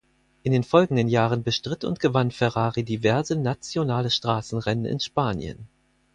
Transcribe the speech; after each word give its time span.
In 0.41 0.51
den 0.51 0.63
folgenden 0.63 1.07
Jahren 1.09 1.43
bestritt 1.43 1.83
und 1.83 1.99
gewann 1.99 2.31
Ferrari 2.31 2.83
diverse 2.83 3.35
nationale 3.35 4.09
Straßenrennen 4.09 4.85
in 4.85 4.99
Spanien. 4.99 5.67